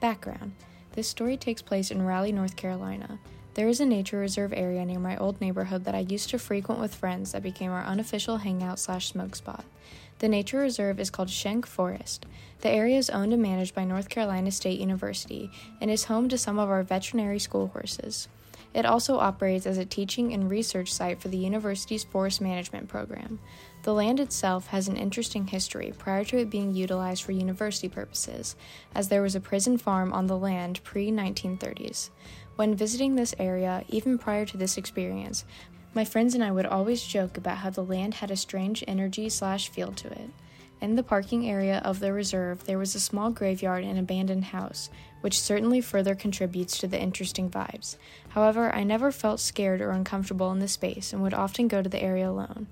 Background 0.00 0.52
This 0.94 1.08
story 1.08 1.36
takes 1.36 1.62
place 1.62 1.92
in 1.92 2.02
Raleigh, 2.02 2.32
North 2.32 2.56
Carolina. 2.56 3.20
There 3.60 3.68
is 3.68 3.78
a 3.78 3.84
nature 3.84 4.16
reserve 4.16 4.54
area 4.54 4.86
near 4.86 4.98
my 4.98 5.18
old 5.18 5.38
neighborhood 5.38 5.84
that 5.84 5.94
I 5.94 5.98
used 5.98 6.30
to 6.30 6.38
frequent 6.38 6.80
with 6.80 6.94
friends 6.94 7.32
that 7.32 7.42
became 7.42 7.70
our 7.70 7.84
unofficial 7.84 8.38
hangout 8.38 8.78
slash 8.78 9.08
smoke 9.08 9.36
spot. 9.36 9.66
The 10.20 10.30
nature 10.30 10.60
reserve 10.60 10.98
is 10.98 11.10
called 11.10 11.28
Schenck 11.28 11.66
Forest. 11.66 12.24
The 12.62 12.70
area 12.70 12.96
is 12.96 13.10
owned 13.10 13.34
and 13.34 13.42
managed 13.42 13.74
by 13.74 13.84
North 13.84 14.08
Carolina 14.08 14.50
State 14.50 14.80
University 14.80 15.50
and 15.78 15.90
is 15.90 16.04
home 16.04 16.30
to 16.30 16.38
some 16.38 16.58
of 16.58 16.70
our 16.70 16.82
veterinary 16.82 17.38
school 17.38 17.66
horses. 17.66 18.28
It 18.72 18.86
also 18.86 19.18
operates 19.18 19.66
as 19.66 19.78
a 19.78 19.84
teaching 19.84 20.32
and 20.32 20.48
research 20.48 20.92
site 20.92 21.20
for 21.20 21.28
the 21.28 21.36
university's 21.36 22.04
forest 22.04 22.40
management 22.40 22.88
program. 22.88 23.40
The 23.82 23.92
land 23.92 24.20
itself 24.20 24.68
has 24.68 24.88
an 24.88 24.96
interesting 24.96 25.48
history 25.48 25.92
prior 25.98 26.24
to 26.24 26.38
it 26.38 26.50
being 26.50 26.74
utilized 26.74 27.24
for 27.24 27.32
university 27.32 27.88
purposes, 27.88 28.54
as 28.94 29.08
there 29.08 29.22
was 29.22 29.34
a 29.34 29.40
prison 29.40 29.76
farm 29.76 30.12
on 30.12 30.28
the 30.28 30.38
land 30.38 30.80
pre 30.84 31.10
1930s. 31.10 32.10
When 32.56 32.74
visiting 32.74 33.14
this 33.14 33.34
area, 33.38 33.84
even 33.88 34.18
prior 34.18 34.44
to 34.46 34.56
this 34.56 34.76
experience, 34.76 35.44
my 35.94 36.04
friends 36.04 36.34
and 36.34 36.44
I 36.44 36.52
would 36.52 36.66
always 36.66 37.02
joke 37.02 37.36
about 37.36 37.58
how 37.58 37.70
the 37.70 37.84
land 37.84 38.14
had 38.14 38.30
a 38.30 38.36
strange 38.36 38.84
energy 38.86 39.28
slash 39.28 39.68
feel 39.68 39.92
to 39.92 40.08
it. 40.08 40.30
In 40.80 40.96
the 40.96 41.02
parking 41.02 41.48
area 41.48 41.82
of 41.84 42.00
the 42.00 42.12
reserve, 42.12 42.64
there 42.64 42.78
was 42.78 42.94
a 42.94 43.00
small 43.00 43.30
graveyard 43.30 43.84
and 43.84 43.98
abandoned 43.98 44.44
house, 44.44 44.88
which 45.20 45.38
certainly 45.38 45.80
further 45.80 46.14
contributes 46.14 46.78
to 46.78 46.86
the 46.86 47.00
interesting 47.00 47.50
vibes. 47.50 47.96
However, 48.30 48.74
I 48.74 48.84
never 48.84 49.12
felt 49.12 49.40
scared 49.40 49.82
or 49.82 49.90
uncomfortable 49.90 50.50
in 50.52 50.58
the 50.58 50.68
space 50.68 51.12
and 51.12 51.22
would 51.22 51.34
often 51.34 51.68
go 51.68 51.82
to 51.82 51.88
the 51.88 52.02
area 52.02 52.30
alone. 52.30 52.66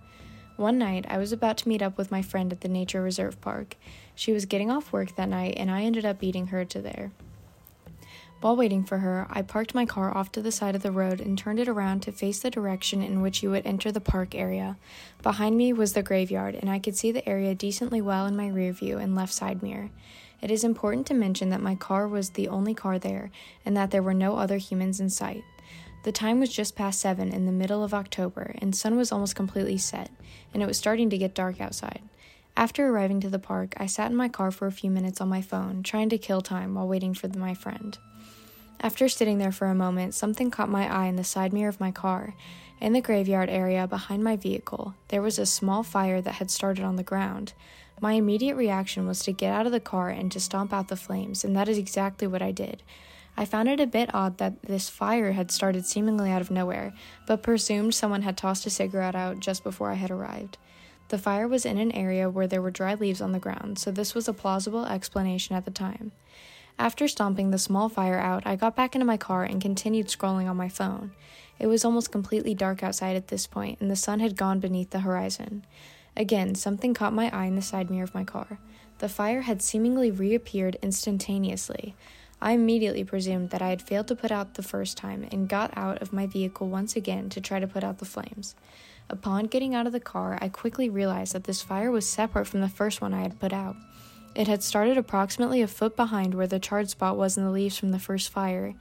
One 0.57 0.79
night, 0.79 1.05
I 1.09 1.19
was 1.19 1.33
about 1.33 1.59
to 1.59 1.69
meet 1.69 1.83
up 1.83 1.99
with 1.99 2.11
my 2.11 2.23
friend 2.23 2.51
at 2.51 2.63
the 2.63 2.69
Nature 2.69 3.03
Reserve 3.03 3.41
Park. 3.41 3.77
She 4.15 4.33
was 4.33 4.47
getting 4.47 4.71
off 4.71 4.93
work 4.93 5.15
that 5.17 5.29
night, 5.29 5.55
and 5.57 5.71
I 5.71 5.83
ended 5.83 6.07
up 6.07 6.19
beating 6.19 6.49
her 6.49 6.65
to 6.65 6.81
there. 6.81 7.11
While 8.41 8.55
waiting 8.55 8.85
for 8.85 8.99
her, 8.99 9.27
I 9.29 9.43
parked 9.43 9.75
my 9.75 9.85
car 9.85 10.17
off 10.17 10.31
to 10.33 10.43
the 10.43 10.53
side 10.53 10.77
of 10.77 10.83
the 10.83 10.93
road 10.93 11.21
and 11.21 11.37
turned 11.37 11.59
it 11.59 11.69
around 11.69 12.03
to 12.03 12.13
face 12.13 12.39
the 12.39 12.51
direction 12.51 13.03
in 13.03 13.21
which 13.21 13.43
you 13.43 13.51
would 13.51 13.67
enter 13.67 13.91
the 13.91 14.01
park 14.01 14.33
area. 14.33 14.77
Behind 15.23 15.57
me 15.57 15.73
was 15.73 15.95
the 15.95 16.05
graveyard, 16.05 16.55
and 16.55 16.71
I 16.71 16.79
could 16.79 16.97
see 16.97 17.11
the 17.11 17.29
area 17.29 17.57
decently 17.57 18.01
well 18.01 18.27
in 18.27 18.37
my 18.37 18.47
rear 18.47 18.73
view 18.73 18.99
and 18.99 19.17
left 19.17 19.35
side 19.35 19.61
mirror. 19.61 19.91
It 20.41 20.53
is 20.53 20.63
important 20.63 21.09
to 21.09 21.15
mention 21.15 21.51
that 21.51 21.61
my 21.61 21.75
car 21.75 22.07
was 22.07 22.31
the 22.31 22.47
only 22.47 22.75
car 22.75 22.97
there 22.97 23.33
and 23.65 23.77
that 23.77 23.91
there 23.91 24.05
were 24.05 24.15
no 24.15 24.37
other 24.37 24.59
humans 24.59 25.01
in 25.01 25.11
sight. 25.11 25.43
The 26.05 26.13
time 26.13 26.39
was 26.39 26.51
just 26.51 26.77
past 26.77 27.01
7 27.01 27.33
in 27.33 27.45
the 27.45 27.51
middle 27.51 27.83
of 27.83 27.93
October, 27.93 28.55
and 28.61 28.75
sun 28.75 28.97
was 28.97 29.11
almost 29.11 29.35
completely 29.35 29.79
set, 29.79 30.11
and 30.55 30.63
it 30.63 30.67
was 30.67 30.79
starting 30.79 31.11
to 31.11 31.19
get 31.19 31.35
dark 31.35 31.61
outside. 31.61 32.03
After 32.57 32.89
arriving 32.89 33.21
to 33.21 33.31
the 33.31 33.39
park, 33.39 33.75
I 33.77 33.87
sat 33.87 34.11
in 34.11 34.17
my 34.17 34.29
car 34.29 34.51
for 34.51 34.67
a 34.67 34.73
few 34.73 34.91
minutes 34.91 35.21
on 35.21 35.29
my 35.29 35.43
phone, 35.43 35.83
trying 35.83 36.09
to 36.09 36.19
kill 36.19 36.41
time 36.41 36.75
while 36.75 36.89
waiting 36.89 37.15
for 37.15 37.29
my 37.29 37.55
friend. 37.55 37.97
After 38.81 39.09
sitting 39.09 39.39
there 39.39 39.53
for 39.53 39.67
a 39.67 39.75
moment, 39.75 40.15
something 40.15 40.51
caught 40.51 40.69
my 40.69 40.93
eye 40.93 41.07
in 41.07 41.17
the 41.17 41.25
side 41.25 41.53
mirror 41.53 41.69
of 41.69 41.81
my 41.81 41.91
car. 41.91 42.35
In 42.81 42.93
the 42.93 43.01
graveyard 43.01 43.51
area 43.51 43.89
behind 43.89 44.23
my 44.23 44.37
vehicle, 44.37 44.95
there 45.09 45.23
was 45.23 45.39
a 45.39 45.47
small 45.47 45.83
fire 45.83 46.21
that 46.21 46.35
had 46.35 46.51
started 46.51 46.85
on 46.85 46.95
the 46.95 47.03
ground. 47.03 47.55
My 48.01 48.13
immediate 48.13 48.55
reaction 48.55 49.07
was 49.07 49.21
to 49.21 49.33
get 49.33 49.53
out 49.53 49.67
of 49.67 49.73
the 49.73 49.81
car 49.81 50.11
and 50.11 50.31
to 50.31 50.39
stomp 50.39 50.73
out 50.73 50.87
the 50.87 50.97
flames, 50.97 51.43
and 51.45 51.57
that 51.57 51.69
is 51.69 51.77
exactly 51.77 52.29
what 52.29 52.43
I 52.43 52.53
did. 52.53 52.85
I 53.37 53.45
found 53.45 53.69
it 53.69 53.81
a 53.81 53.87
bit 53.87 54.15
odd 54.15 54.39
that 54.39 54.63
this 54.63 54.89
fire 54.89 55.33
had 55.33 55.51
started 55.51 55.85
seemingly 55.85 56.31
out 56.31 56.41
of 56.41 56.51
nowhere, 56.51 56.93
but 57.27 57.43
presumed 57.43 57.95
someone 57.95 58.23
had 58.23 58.37
tossed 58.37 58.67
a 58.67 58.71
cigarette 58.71 59.17
out 59.17 59.41
just 59.41 59.65
before 59.65 59.91
I 59.91 59.95
had 59.95 60.11
arrived. 60.11 60.59
The 61.09 61.19
fire 61.19 61.49
was 61.49 61.65
in 61.65 61.79
an 61.79 61.93
area 61.93 62.29
where 62.29 62.47
there 62.47 62.61
were 62.61 62.71
dry 62.71 62.95
leaves 62.95 63.21
on 63.21 63.33
the 63.33 63.39
ground, 63.39 63.79
so 63.79 63.91
this 63.91 64.15
was 64.15 64.29
a 64.29 64.35
plausible 64.35 64.85
explanation 64.85 65.57
at 65.57 65.65
the 65.65 65.71
time. 65.71 66.13
After 66.79 67.09
stomping 67.09 67.51
the 67.51 67.59
small 67.59 67.89
fire 67.89 68.19
out, 68.19 68.47
I 68.47 68.57
got 68.57 68.77
back 68.77 68.95
into 68.95 69.05
my 69.05 69.17
car 69.17 69.43
and 69.43 69.61
continued 69.61 70.09
scrolling 70.09 70.49
on 70.49 70.57
my 70.57 70.69
phone. 70.69 71.13
It 71.59 71.67
was 71.67 71.85
almost 71.85 72.13
completely 72.13 72.55
dark 72.55 72.83
outside 72.83 73.17
at 73.17 73.29
this 73.29 73.47
point, 73.47 73.81
and 73.81 73.91
the 73.91 73.97
sun 73.97 74.21
had 74.21 74.37
gone 74.37 74.61
beneath 74.61 74.91
the 74.91 75.01
horizon. 75.01 75.65
Again, 76.17 76.55
something 76.55 76.95
caught 76.95 77.13
my 77.13 77.31
eye 77.37 77.47
in 77.47 77.57
the 77.57 77.63
side 77.63 77.91
mirror 77.91 78.05
of 78.05 78.15
my 78.15 78.25
car. 78.25 78.59
The 78.99 79.09
fire 79.09 79.43
had 79.43 79.63
seemingly 79.63 80.11
reappeared 80.11 80.77
instantaneously. 80.83 81.95
I 82.41 82.53
immediately 82.53 83.03
presumed 83.03 83.51
that 83.51 83.63
I 83.63 83.71
had 83.71 83.83
failed 83.83 84.09
to 84.09 84.17
put 84.17 84.31
out 84.31 84.55
the 84.55 84.63
first 84.63 84.97
time 84.97 85.27
and 85.33 85.49
got 85.49 85.77
out 85.77 86.01
of 86.03 86.13
my 86.13 86.27
vehicle 86.27 86.69
once 86.69 86.95
again 86.95 87.29
to 87.31 87.41
try 87.41 87.59
to 87.59 87.67
put 87.67 87.83
out 87.83 87.99
the 87.99 88.05
flames. 88.05 88.55
Upon 89.11 89.47
getting 89.47 89.75
out 89.75 89.87
of 89.87 89.93
the 89.93 90.01
car, 90.01 90.39
I 90.41 90.49
quickly 90.49 90.91
realized 90.91 91.33
that 91.33 91.45
this 91.45 91.63
fire 91.63 91.91
was 91.91 92.07
separate 92.07 92.47
from 92.47 92.61
the 92.61 92.69
first 92.69 93.01
one 93.01 93.15
I 93.15 93.23
had 93.23 93.41
put 93.41 93.53
out. 93.53 93.77
It 94.35 94.49
had 94.49 94.63
started 94.63 94.99
approximately 94.99 95.63
a 95.63 95.67
foot 95.67 95.97
behind 95.97 96.35
where 96.35 96.47
the 96.47 96.59
charred 96.59 96.91
spot 96.91 97.17
was 97.17 97.37
in 97.37 97.45
the 97.45 97.51
leaves 97.51 97.79
from 97.79 97.91
the 97.91 97.99
first 97.99 98.29
fire. 98.31 98.75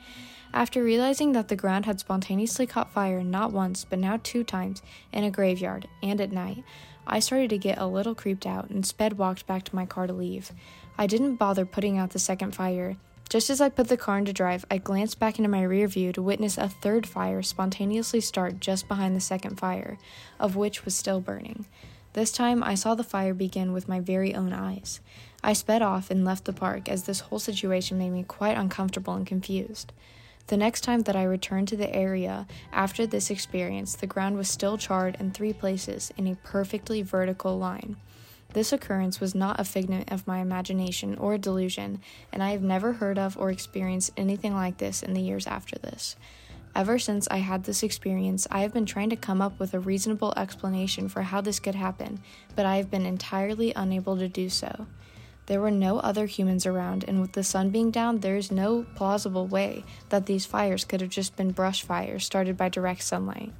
After 0.53 0.83
realizing 0.83 1.31
that 1.31 1.47
the 1.47 1.55
ground 1.55 1.85
had 1.85 1.99
spontaneously 1.99 2.67
caught 2.67 2.91
fire 2.91 3.23
not 3.23 3.51
once, 3.51 3.85
but 3.85 3.99
now 3.99 4.19
two 4.21 4.43
times, 4.43 4.81
in 5.11 5.23
a 5.23 5.31
graveyard, 5.31 5.87
and 6.03 6.19
at 6.19 6.31
night, 6.31 6.63
I 7.05 7.19
started 7.19 7.49
to 7.51 7.57
get 7.57 7.77
a 7.77 7.87
little 7.87 8.15
creeped 8.15 8.45
out 8.45 8.69
and 8.69 8.85
sped 8.85 9.17
walked 9.17 9.47
back 9.47 9.63
to 9.63 9.75
my 9.75 9.85
car 9.85 10.07
to 10.07 10.13
leave. 10.13 10.51
I 10.97 11.07
didn't 11.07 11.35
bother 11.35 11.65
putting 11.65 11.97
out 11.97 12.11
the 12.11 12.19
second 12.19 12.53
fire, 12.53 12.97
just 13.29 13.49
as 13.49 13.59
I 13.59 13.69
put 13.69 13.87
the 13.89 13.97
car 13.97 14.17
into 14.17 14.33
drive, 14.33 14.65
I 14.71 14.77
glanced 14.77 15.19
back 15.19 15.37
into 15.37 15.49
my 15.49 15.63
rear 15.63 15.87
view 15.87 16.13
to 16.13 16.21
witness 16.21 16.57
a 16.57 16.69
third 16.69 17.05
fire 17.05 17.41
spontaneously 17.41 18.21
start 18.21 18.59
just 18.59 18.87
behind 18.87 19.15
the 19.15 19.21
second 19.21 19.57
fire, 19.57 19.97
of 20.39 20.55
which 20.55 20.85
was 20.85 20.95
still 20.95 21.19
burning. 21.19 21.65
This 22.13 22.31
time 22.31 22.63
I 22.63 22.75
saw 22.75 22.95
the 22.95 23.03
fire 23.03 23.33
begin 23.33 23.73
with 23.73 23.87
my 23.87 23.99
very 23.99 24.33
own 24.33 24.53
eyes. 24.53 25.01
I 25.43 25.53
sped 25.53 25.81
off 25.81 26.09
and 26.09 26.25
left 26.25 26.45
the 26.45 26.53
park 26.53 26.89
as 26.89 27.03
this 27.03 27.19
whole 27.19 27.39
situation 27.39 27.97
made 27.97 28.09
me 28.09 28.23
quite 28.23 28.57
uncomfortable 28.57 29.13
and 29.13 29.27
confused. 29.27 29.93
The 30.47 30.57
next 30.57 30.81
time 30.81 31.01
that 31.01 31.15
I 31.15 31.23
returned 31.23 31.67
to 31.67 31.77
the 31.77 31.93
area 31.93 32.47
after 32.71 33.05
this 33.05 33.29
experience, 33.29 33.95
the 33.95 34.07
ground 34.07 34.37
was 34.37 34.49
still 34.49 34.77
charred 34.77 35.17
in 35.19 35.31
three 35.31 35.53
places 35.53 36.11
in 36.17 36.25
a 36.25 36.37
perfectly 36.37 37.01
vertical 37.01 37.57
line. 37.57 37.97
This 38.57 38.73
occurrence 38.73 39.19
was 39.19 39.35
not 39.35 39.59
a 39.59 39.63
figment 39.63 40.11
of 40.11 40.25
my 40.25 40.39
imagination 40.39 41.15
or 41.19 41.35
a 41.35 41.37
delusion, 41.37 42.01
and 42.33 42.41
I 42.41 42.49
have 42.53 42.63
never 42.63 42.93
heard 42.93 43.19
of 43.19 43.37
or 43.37 43.51
experienced 43.51 44.13
anything 44.17 44.55
like 44.55 44.79
this 44.79 45.03
in 45.03 45.13
the 45.13 45.21
years 45.21 45.45
after 45.45 45.77
this. 45.77 46.15
Ever 46.75 46.97
since 46.97 47.27
I 47.29 47.37
had 47.37 47.65
this 47.65 47.83
experience, 47.83 48.47
I 48.49 48.61
have 48.61 48.73
been 48.73 48.87
trying 48.87 49.11
to 49.11 49.15
come 49.15 49.43
up 49.43 49.59
with 49.59 49.75
a 49.75 49.79
reasonable 49.79 50.33
explanation 50.35 51.07
for 51.07 51.21
how 51.21 51.39
this 51.39 51.59
could 51.59 51.75
happen, 51.75 52.19
but 52.55 52.65
I 52.65 52.77
have 52.77 52.89
been 52.89 53.05
entirely 53.05 53.73
unable 53.75 54.17
to 54.17 54.27
do 54.27 54.49
so. 54.49 54.87
There 55.45 55.61
were 55.61 55.69
no 55.69 55.99
other 55.99 56.25
humans 56.25 56.65
around, 56.65 57.05
and 57.07 57.21
with 57.21 57.33
the 57.33 57.43
sun 57.43 57.69
being 57.69 57.91
down, 57.91 58.21
there 58.21 58.37
is 58.37 58.51
no 58.51 58.87
plausible 58.95 59.45
way 59.45 59.83
that 60.09 60.25
these 60.25 60.47
fires 60.47 60.83
could 60.83 61.01
have 61.01 61.11
just 61.11 61.35
been 61.35 61.51
brush 61.51 61.83
fires 61.83 62.25
started 62.25 62.57
by 62.57 62.69
direct 62.69 63.03
sunlight. 63.03 63.53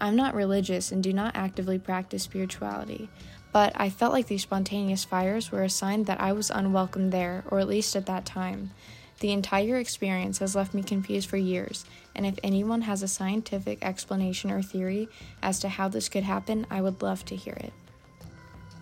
I'm 0.00 0.14
not 0.14 0.34
religious 0.34 0.92
and 0.92 1.02
do 1.02 1.12
not 1.12 1.34
actively 1.34 1.78
practice 1.78 2.22
spirituality 2.22 3.08
but 3.52 3.72
I 3.76 3.90
felt 3.90 4.12
like 4.12 4.26
these 4.26 4.42
spontaneous 4.42 5.04
fires 5.04 5.50
were 5.50 5.62
a 5.62 5.70
sign 5.70 6.04
that 6.04 6.20
I 6.20 6.32
was 6.32 6.50
unwelcome 6.50 7.10
there, 7.10 7.44
or 7.50 7.58
at 7.58 7.68
least 7.68 7.96
at 7.96 8.06
that 8.06 8.24
time. 8.24 8.70
The 9.20 9.32
entire 9.32 9.76
experience 9.76 10.38
has 10.38 10.54
left 10.54 10.74
me 10.74 10.82
confused 10.82 11.28
for 11.28 11.36
years, 11.36 11.84
and 12.14 12.24
if 12.24 12.38
anyone 12.42 12.82
has 12.82 13.02
a 13.02 13.08
scientific 13.08 13.84
explanation 13.84 14.50
or 14.50 14.62
theory 14.62 15.08
as 15.42 15.58
to 15.60 15.68
how 15.68 15.88
this 15.88 16.08
could 16.08 16.22
happen, 16.22 16.66
I 16.70 16.80
would 16.82 17.02
love 17.02 17.24
to 17.26 17.36
hear 17.36 17.54
it. 17.54 17.72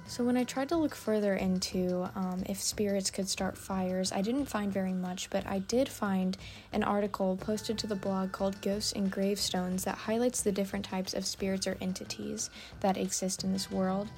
So, 0.09 0.23
when 0.23 0.37
I 0.37 0.45
tried 0.45 0.69
to 0.69 0.77
look 0.77 0.95
further 0.95 1.35
into 1.35 2.09
um, 2.15 2.45
if 2.49 2.63
spirits 2.63 3.11
could 3.11 3.29
start 3.29 3.59
fires, 3.59 4.13
I 4.13 4.23
didn't 4.23 4.47
find 4.47 4.73
very 4.73 4.93
much, 4.93 5.31
but 5.31 5.45
I 5.49 5.59
did 5.59 5.89
find 5.89 6.39
an 6.73 6.85
article 6.85 7.37
posted 7.37 7.77
to 7.79 7.89
the 7.89 7.97
blog 7.97 8.31
called 8.31 8.63
Ghosts 8.63 8.93
and 8.93 9.11
Gravestones 9.11 9.83
that 9.83 9.97
highlights 9.97 10.43
the 10.43 10.53
different 10.53 10.85
types 10.85 11.13
of 11.13 11.27
spirits 11.27 11.67
or 11.67 11.77
entities 11.81 12.51
that 12.81 12.97
exist 12.97 13.43
in 13.43 13.53
this 13.53 13.69
world 13.69 14.09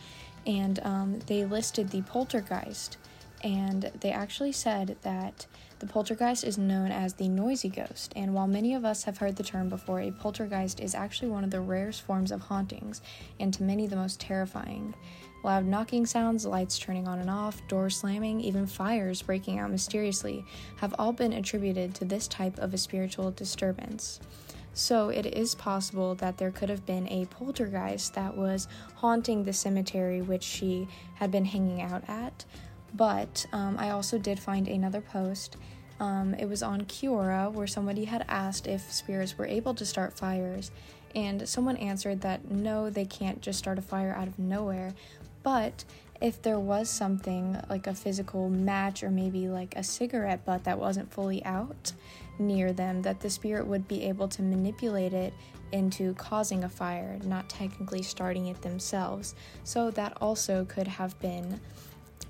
and 0.47 0.81
um, 0.85 1.19
they 1.27 1.45
listed 1.45 1.91
the 1.91 2.03
poltergeist. 2.03 2.97
And 3.45 3.93
they 4.01 4.11
actually 4.11 4.51
said 4.51 4.97
that 5.03 5.47
the 5.79 5.87
poltergeist 5.87 6.43
is 6.43 6.59
known 6.59 6.91
as 6.91 7.15
the 7.15 7.29
noisy 7.29 7.69
ghost. 7.69 8.13
And 8.17 8.35
while 8.35 8.49
many 8.49 8.75
of 8.75 8.85
us 8.85 9.05
have 9.05 9.19
heard 9.19 9.37
the 9.37 9.45
term 9.45 9.69
before, 9.69 10.01
a 10.01 10.11
poltergeist 10.11 10.81
is 10.81 10.95
actually 10.95 11.29
one 11.29 11.45
of 11.45 11.53
the 11.53 11.61
rarest 11.61 12.03
forms 12.03 12.33
of 12.33 12.41
hauntings, 12.41 13.01
and 13.39 13.55
to 13.55 13.63
many 13.63 13.87
the 13.87 13.95
most 13.95 14.19
terrifying. 14.19 14.95
Loud 15.45 15.67
knocking 15.67 16.05
sounds, 16.05 16.45
lights 16.45 16.81
turning 16.81 17.07
on 17.07 17.21
and 17.21 17.31
off, 17.31 17.67
doors 17.69 17.97
slamming, 17.97 18.41
even 18.41 18.67
fires 18.67 19.23
breaking 19.23 19.61
out 19.61 19.71
mysteriously 19.71 20.45
have 20.79 20.95
all 20.99 21.13
been 21.13 21.33
attributed 21.33 21.95
to 21.95 22.05
this 22.05 22.27
type 22.27 22.59
of 22.59 22.75
a 22.75 22.79
spiritual 22.79 23.31
disturbance. 23.31 24.19
So 24.79 25.09
it 25.09 25.27
is 25.27 25.57
possible 25.57 26.15
that 26.15 26.39
there 26.39 26.53
could 26.53 26.69
have 26.69 26.87
been 26.87 27.09
a 27.09 27.27
poltergeist 27.27 28.15
that 28.15 28.37
was 28.37 28.69
haunting 28.95 29.43
the 29.43 29.53
cemetery 29.53 30.23
which 30.23 30.45
she 30.45 30.87
had 31.17 31.33
been 31.33 31.47
hanging 31.47 31.83
out 31.83 32.05
at. 32.09 32.45
But 32.95 33.45
um, 33.53 33.75
I 33.77 33.91
also 33.91 34.19
did 34.19 34.39
find 34.39 34.69
another 34.69 35.01
post. 35.01 35.57
Um, 35.99 36.33
it 36.35 36.49
was 36.49 36.63
on 36.63 36.83
Quora 36.83 37.51
where 37.51 37.67
somebody 37.67 38.05
had 38.05 38.25
asked 38.29 38.69
if 38.69 38.93
spirits 38.93 39.37
were 39.37 39.47
able 39.47 39.75
to 39.75 39.85
start 39.85 40.17
fires, 40.17 40.71
and 41.13 41.49
someone 41.49 41.77
answered 41.79 42.21
that 42.21 42.49
no, 42.49 42.89
they 42.89 43.05
can't 43.05 43.43
just 43.43 43.59
start 43.59 43.81
a 43.81 43.83
fire 43.83 44.15
out 44.17 44.29
of 44.29 44.39
nowhere. 44.39 44.95
But 45.43 45.85
if 46.21 46.41
there 46.41 46.61
was 46.61 46.89
something 46.89 47.61
like 47.69 47.89
a 47.89 47.95
physical 47.95 48.49
match 48.49 49.03
or 49.03 49.11
maybe 49.11 49.49
like 49.49 49.75
a 49.75 49.83
cigarette 49.83 50.45
butt 50.45 50.63
that 50.65 50.79
wasn't 50.79 51.13
fully 51.13 51.45
out, 51.45 51.93
near 52.39 52.73
them 52.73 53.03
that 53.03 53.21
the 53.21 53.31
spirit 53.31 53.67
would 53.67 53.89
be 53.89 54.05
able 54.05 54.29
to 54.29 54.43
manipulate 54.43 55.13
it 55.13 55.33
into 55.73 56.15
causing 56.15 56.65
a 56.65 56.69
fire, 56.69 57.19
not 57.25 57.49
technically 57.49 58.03
starting 58.03 58.47
it 58.47 58.63
themselves. 58.63 59.35
So 59.65 59.91
that 59.93 60.17
also 60.21 60.65
could 60.65 60.89
have 60.89 61.19
been 61.21 61.61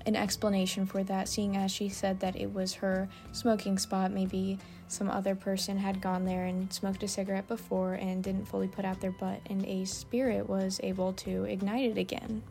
an 0.05 0.15
explanation 0.15 0.85
for 0.85 1.03
that, 1.03 1.27
seeing 1.27 1.57
as 1.57 1.71
she 1.71 1.89
said 1.89 2.19
that 2.19 2.35
it 2.35 2.53
was 2.53 2.73
her 2.75 3.07
smoking 3.31 3.77
spot. 3.77 4.11
Maybe 4.11 4.57
some 4.87 5.09
other 5.09 5.35
person 5.35 5.77
had 5.77 6.01
gone 6.01 6.25
there 6.25 6.45
and 6.45 6.71
smoked 6.71 7.03
a 7.03 7.07
cigarette 7.07 7.47
before 7.47 7.93
and 7.93 8.23
didn't 8.23 8.47
fully 8.47 8.67
put 8.67 8.85
out 8.85 9.01
their 9.01 9.11
butt, 9.11 9.41
and 9.49 9.65
a 9.65 9.85
spirit 9.85 10.49
was 10.49 10.79
able 10.83 11.13
to 11.13 11.43
ignite 11.45 11.91
it 11.91 11.97
again. 11.97 12.41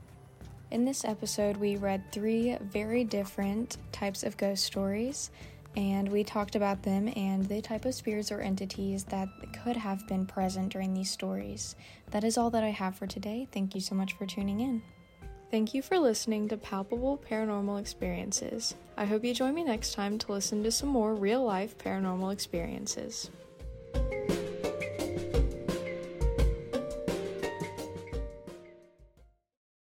In 0.71 0.85
this 0.85 1.05
episode, 1.05 1.57
we 1.57 1.77
read 1.77 2.13
three 2.13 2.57
very 2.61 3.03
different 3.03 3.79
types 3.91 4.23
of 4.23 4.37
ghost 4.37 4.65
stories 4.65 5.31
and 5.77 6.09
we 6.11 6.25
talked 6.25 6.57
about 6.57 6.83
them 6.83 7.13
and 7.17 7.45
the 7.47 7.61
type 7.61 7.85
of 7.85 7.95
spirits 7.95 8.33
or 8.33 8.41
entities 8.41 9.05
that 9.05 9.29
could 9.63 9.77
have 9.77 10.07
been 10.09 10.27
present 10.27 10.73
during 10.73 10.95
these 10.95 11.11
stories. 11.11 11.77
That 12.11 12.25
is 12.25 12.39
all 12.39 12.51
that 12.51 12.65
I 12.65 12.71
have 12.71 12.97
for 12.97 13.07
today. 13.07 13.47
Thank 13.53 13.75
you 13.75 13.81
so 13.81 13.95
much 13.95 14.15
for 14.15 14.27
tuning 14.27 14.61
in. 14.61 14.83
Thank 15.51 15.73
you 15.73 15.81
for 15.81 15.99
listening 15.99 16.49
to 16.49 16.57
Palpable 16.57 17.19
Paranormal 17.19 17.81
Experiences. 17.81 18.75
I 18.97 19.07
hope 19.07 19.25
you 19.25 19.33
join 19.33 19.55
me 19.55 19.65
next 19.65 19.95
time 19.95 20.19
to 20.19 20.33
listen 20.33 20.63
to 20.65 20.71
some 20.71 20.91
more 20.91 21.15
real 21.15 21.43
life 21.43 21.79
paranormal 21.79 22.33
experiences. 22.33 23.31